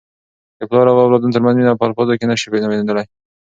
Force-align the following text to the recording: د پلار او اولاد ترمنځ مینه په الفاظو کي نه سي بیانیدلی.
د 0.59 0.61
پلار 0.69 0.85
او 0.91 1.01
اولاد 1.03 1.23
ترمنځ 1.35 1.55
مینه 1.57 1.79
په 1.79 1.85
الفاظو 1.87 2.17
کي 2.19 2.25
نه 2.29 2.35
سي 2.41 2.47
بیانیدلی. 2.53 3.05